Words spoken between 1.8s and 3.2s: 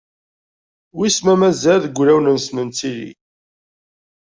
deg wulawen-nsen nettili.